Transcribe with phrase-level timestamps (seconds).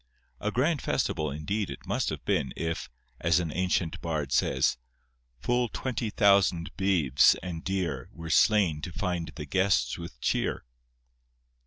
[0.39, 4.77] A grand festival indeed it must have been, if, as an ancient bard says,
[5.41, 10.65] 'Full twenty thousand beeves and deer Were slain to find the guests with cheer.